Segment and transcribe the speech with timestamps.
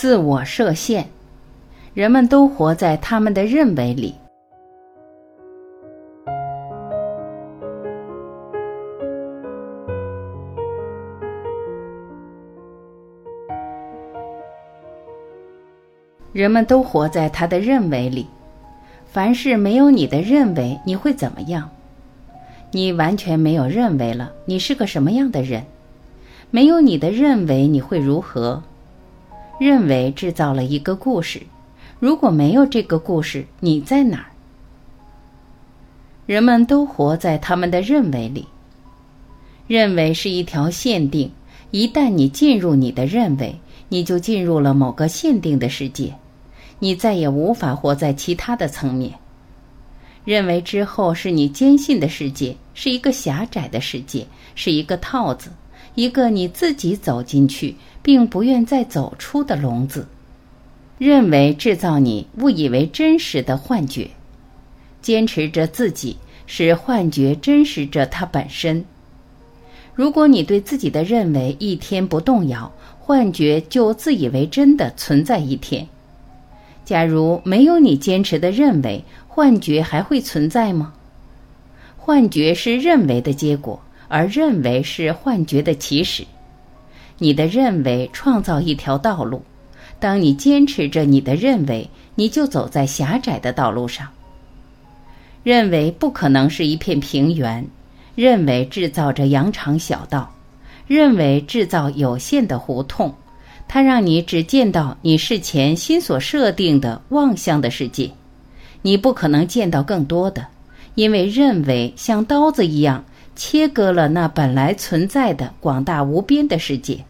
[0.00, 1.06] 自我设限，
[1.92, 4.14] 人们都活在他们的认为里。
[16.32, 18.28] 人们都活在他的认为里。
[19.04, 21.68] 凡事没有你的认为，你会怎么样？
[22.70, 25.64] 你完全没有认为了，你是个什么样的人？
[26.52, 28.62] 没有你的认为，你会如何？
[29.58, 31.42] 认为制造了一个故事，
[31.98, 34.26] 如果没有这个故事，你在哪儿？
[36.26, 38.46] 人们都活在他们的认为里。
[39.66, 41.30] 认为是一条限定，
[41.70, 46.14] 一旦你进入你的认为，你就进入了某个限定的世界，
[46.78, 49.12] 你再也无法活在其他的层面。
[50.24, 55.50] 认为之后是你坚信的世界，是一个狭窄的世界，是一个套子，
[55.94, 60.06] 一个你自己走进去并不愿再走出的笼子。
[60.98, 64.10] 认为制造你误以为真实的幻觉，
[65.00, 68.84] 坚持着自己，使幻觉真实着它本身。
[69.94, 75.88] 如果你对自己的认为一天不动摇，幻觉就自以为真的存在一天。
[76.84, 80.94] 假如没有你坚持的认为，幻觉还会存在吗？
[81.96, 86.26] 幻觉是认为的结果，而认为是幻觉的起始。
[87.18, 89.42] 你的认为创造一条道路，
[90.00, 94.08] 当你坚持着你的认为，你就走在狭窄的道路上。
[95.42, 97.64] 认为不可能是一片平原。
[98.14, 100.28] 认为制造着羊肠小道，
[100.88, 103.14] 认为制造有限的胡同，
[103.68, 108.10] 它让你只见到你事前心所设定的妄想的世界，
[108.82, 110.44] 你不可能见到更多的，
[110.96, 113.04] 因为认为像刀子一样
[113.38, 117.04] 切割了那本来存在的广大无边的世界。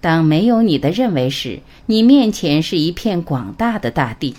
[0.00, 4.36] 当没有你的认为时，你面前是一片广大的大地。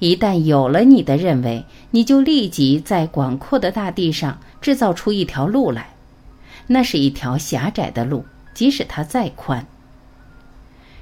[0.00, 5.94] 一旦有了你的认为，你就立即在广阔的大地上制造出一条路来，
[6.66, 9.66] 那是一条狭窄的路，即使它再宽。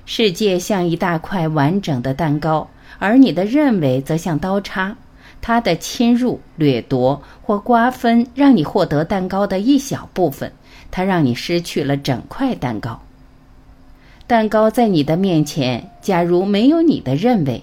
[0.04, 2.70] 世界像一大块完整的蛋糕，
[3.00, 4.96] 而你的认为则像刀叉，
[5.40, 10.52] 它的侵入、掠夺或瓜分，让你获得蛋糕的一小部分，
[10.90, 13.00] 它让你失去了整块蛋糕。
[14.26, 17.62] 蛋糕在你的面前，假如没有你的认为。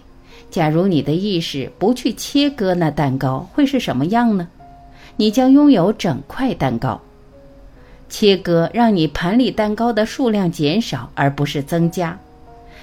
[0.50, 4.47] 假如你的意识不去切割那蛋糕，会是什么样呢？
[5.16, 7.01] 你将拥有整块蛋糕。
[8.07, 12.17] 切割让你盘里蛋糕的数量减少，而不是增加。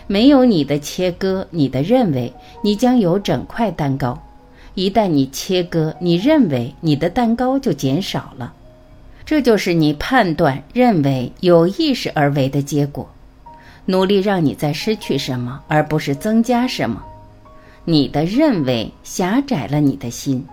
[0.09, 2.33] 没有你的切割，你的认为，
[2.65, 4.21] 你将有整块蛋糕。
[4.75, 8.53] 一旦你切割，你认为你的蛋糕就减少了。
[9.25, 13.09] 这就是你判断、认为、有意识而为的结果。
[13.87, 17.03] 努力让你在失去什么，而不是增加什么。
[17.85, 20.47] 你的认为狭窄了你的心。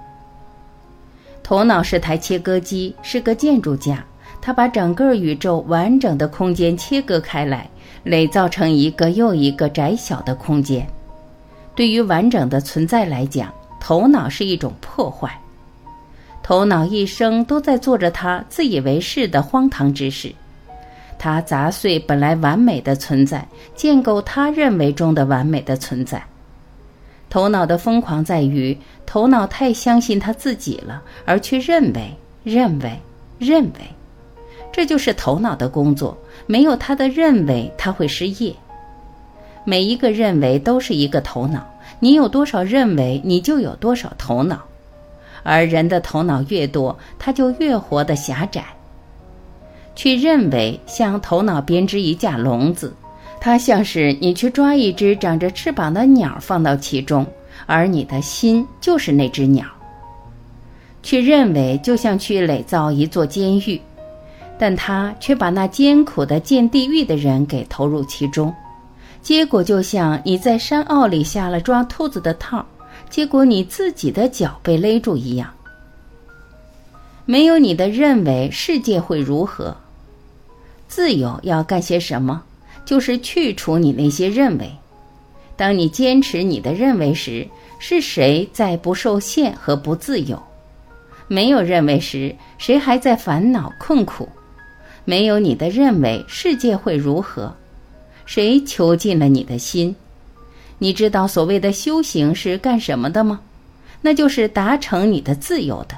[1.44, 4.04] 头脑是台切割机，是个建筑家，
[4.42, 7.70] 他把整个宇宙完整的空间切割开来，
[8.04, 10.88] 垒造成一个又一个窄小的空间。
[11.76, 15.40] 对于完整的存在来讲，头脑是一种破坏。
[16.44, 20.34] 头脑一生都在做着他自以为是的荒唐之事，
[21.20, 23.46] 他砸碎本来完美的存在，
[23.76, 26.24] 建构他认为中的完美的存在。
[27.30, 32.98] 头脑的疯狂在于，头脑太相信他自己了，而去认为、认为、
[33.38, 33.82] 认为，
[34.72, 36.18] 这就是头脑的工作。
[36.46, 38.56] 没有他的认为，他会失业。
[39.66, 41.68] 每一个认为都是一个头脑，
[42.00, 44.62] 你有多少认为，你就有多少头脑。
[45.44, 48.64] 而人的头脑越多，他就越活得狭窄。
[49.96, 52.94] 去认为，向头脑编织一架笼子。
[53.40, 57.26] 它像是你去抓一只长着翅膀的鸟放到其中，
[57.68, 59.66] 而你的心就是那只鸟。
[61.04, 63.80] 去认为就像去垒造一座监狱，
[64.58, 68.54] 但他却把那艰苦的建地狱的人给投入其中，
[69.28, 72.66] 结果就像你在山坳里下了抓兔子的套，
[73.10, 75.54] 结果你自己的脚被勒住一样。
[77.26, 79.76] 没有你的认为，世界会如何？
[80.88, 82.42] 自由要干些什么？
[82.86, 84.72] 就是去除你那些认为。
[85.58, 87.46] 当你坚持你的认为时，
[87.80, 90.42] 是谁在不受限和不自由？
[91.28, 94.30] 没有认为时，谁还在烦恼困苦？
[95.04, 97.54] 没有你的认为，世界会如何？
[98.28, 99.96] 谁囚禁了你的心？
[100.78, 103.40] 你知道所谓的修行是干什么的吗？
[104.02, 105.98] 那就是达成你的自由的。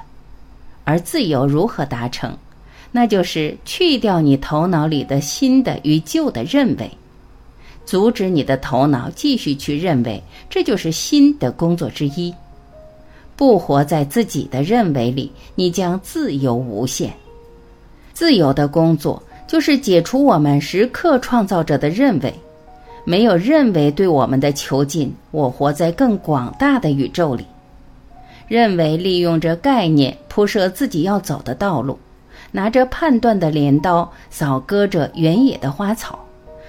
[0.84, 2.38] 而自由如何达成？
[2.92, 6.90] 那就是去掉你头脑里的新的与旧的认为，
[7.84, 12.32] 阻止你的头脑继续去认为，这就是新的工作之一。
[13.36, 17.12] 不活在自己的认为里，你将自由无限。
[18.12, 22.32] 自由的工作就是解除我们时刻创造者的认为。
[23.04, 27.44] 没有认为对我们的囚禁，我活在更广大的宇宙里。
[28.46, 31.98] 认为利用着概念铺设自己要走的道路，
[32.52, 36.16] 拿着判断的镰刀扫割着原野的花草，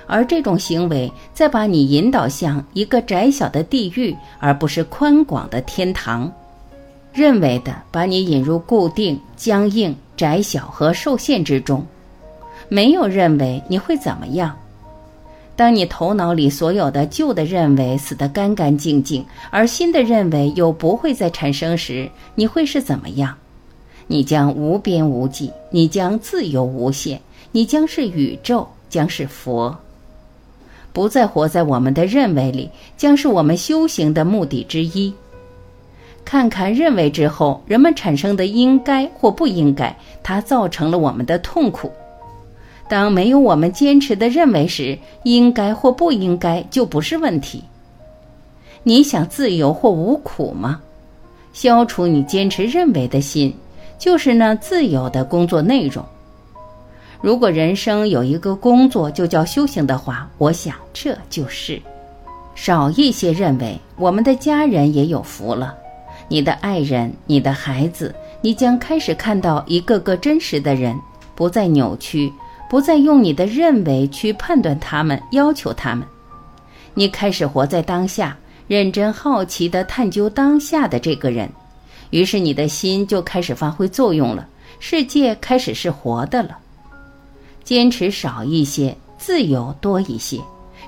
[0.07, 6.31] 而这种行为在把你引导向一个窄小的地狱，而不是宽广的天堂。
[7.13, 11.85] 认为的把你引入固定、僵硬、窄小和受限之中，
[12.73, 14.57] 没有认为你会怎么样。
[15.57, 23.35] 当你头脑里所有的旧的认为死得干干净净，而新的认为又不会再产生时，你会是怎么样？
[24.07, 27.19] 你将无边无际，你将自由无限，
[27.51, 29.77] 你将是宇宙，将是佛。
[30.93, 35.13] 不再活在我们的认为里，将是我们修行的目的之一。
[36.23, 39.93] 看看认为之后，人们产生的应该或不应该，
[40.23, 41.91] 它造成了我们的痛苦。
[42.91, 47.63] 当没有我们坚持的认为时，应该或不应该就不是问题。
[48.83, 50.81] 你想自由或无苦吗？
[51.53, 53.55] 消除你坚持认为的心，
[53.97, 56.03] 就是那自由的工作内容。
[57.21, 61.81] 如果人生有一个工作就叫修行的话，我想这就是
[62.55, 65.73] 少一些认为，我们的家人也有福了。
[66.27, 70.93] 你的爱人，你的孩子，你将开始看到一个个真实的人，
[71.35, 72.29] 不再扭曲。
[72.71, 76.07] 不再用你的认为去判断他们，要求他们。
[76.93, 81.51] 你开始活在当下，认真好奇地探究当下的这个人，
[82.11, 84.47] 于是你的心就开始发挥作用了。
[84.79, 86.57] 世界开始是活的了。
[87.61, 90.39] 坚持少一些，自由多一些；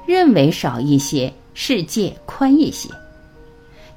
[0.08, 2.88] 认为少一些，世界宽一些。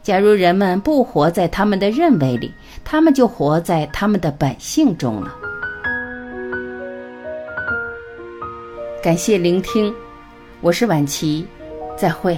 [0.03, 2.51] 假如人们不活在他们的认为里，
[2.85, 5.33] 他们就活在他们的本性中了。
[9.07, 9.95] 感谢聆听，
[10.61, 11.47] 我是晚琪，
[11.97, 12.37] 再会。